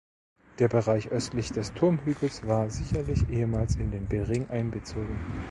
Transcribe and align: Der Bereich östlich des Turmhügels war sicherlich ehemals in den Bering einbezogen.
Der 0.57 0.67
Bereich 0.67 1.09
östlich 1.09 1.49
des 1.51 1.75
Turmhügels 1.75 2.47
war 2.47 2.71
sicherlich 2.71 3.29
ehemals 3.29 3.75
in 3.75 3.91
den 3.91 4.07
Bering 4.07 4.49
einbezogen. 4.49 5.15